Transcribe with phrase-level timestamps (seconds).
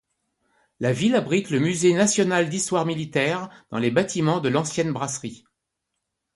[0.79, 5.43] La ville abrite le Musée national d'histoire militaire dans les bâtiments de l’ancienne brasserie.